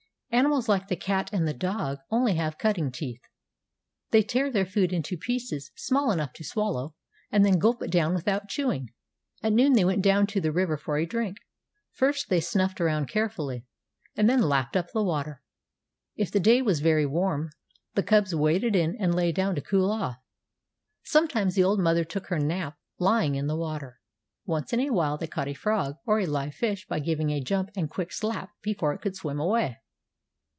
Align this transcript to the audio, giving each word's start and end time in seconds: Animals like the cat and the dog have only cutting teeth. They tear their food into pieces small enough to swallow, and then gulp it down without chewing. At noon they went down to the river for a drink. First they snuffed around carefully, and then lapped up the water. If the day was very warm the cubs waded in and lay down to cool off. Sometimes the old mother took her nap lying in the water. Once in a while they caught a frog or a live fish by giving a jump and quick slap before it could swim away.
Animals 0.33 0.69
like 0.69 0.87
the 0.87 0.95
cat 0.95 1.29
and 1.33 1.45
the 1.45 1.53
dog 1.53 1.97
have 1.97 2.05
only 2.09 2.39
cutting 2.57 2.89
teeth. 2.89 3.19
They 4.11 4.23
tear 4.23 4.49
their 4.49 4.65
food 4.65 4.93
into 4.93 5.17
pieces 5.17 5.71
small 5.75 6.09
enough 6.09 6.31
to 6.35 6.43
swallow, 6.45 6.95
and 7.33 7.43
then 7.43 7.59
gulp 7.59 7.83
it 7.83 7.91
down 7.91 8.13
without 8.13 8.47
chewing. 8.47 8.93
At 9.43 9.51
noon 9.51 9.73
they 9.73 9.83
went 9.83 10.01
down 10.01 10.27
to 10.27 10.39
the 10.39 10.53
river 10.53 10.77
for 10.77 10.97
a 10.97 11.05
drink. 11.05 11.35
First 11.91 12.29
they 12.29 12.39
snuffed 12.39 12.79
around 12.79 13.09
carefully, 13.09 13.65
and 14.15 14.29
then 14.29 14.41
lapped 14.43 14.77
up 14.77 14.93
the 14.93 15.03
water. 15.03 15.43
If 16.15 16.31
the 16.31 16.39
day 16.39 16.61
was 16.61 16.79
very 16.79 17.05
warm 17.05 17.49
the 17.95 18.01
cubs 18.03 18.33
waded 18.33 18.73
in 18.73 18.95
and 19.01 19.13
lay 19.13 19.33
down 19.33 19.55
to 19.55 19.61
cool 19.61 19.91
off. 19.91 20.15
Sometimes 21.03 21.55
the 21.55 21.65
old 21.65 21.81
mother 21.81 22.05
took 22.05 22.27
her 22.27 22.39
nap 22.39 22.77
lying 22.99 23.35
in 23.35 23.47
the 23.47 23.57
water. 23.57 23.99
Once 24.45 24.71
in 24.71 24.79
a 24.79 24.91
while 24.91 25.17
they 25.17 25.27
caught 25.27 25.49
a 25.49 25.53
frog 25.53 25.95
or 26.05 26.21
a 26.21 26.25
live 26.25 26.55
fish 26.55 26.87
by 26.87 26.99
giving 26.99 27.31
a 27.31 27.41
jump 27.43 27.69
and 27.75 27.89
quick 27.89 28.13
slap 28.13 28.51
before 28.61 28.93
it 28.93 29.01
could 29.01 29.17
swim 29.17 29.39
away. 29.39 29.77